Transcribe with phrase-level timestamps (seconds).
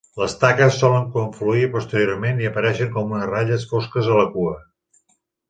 [0.19, 4.57] Les taques solen confluir posteriorment i apareixen com a ratlles fosques a la cua.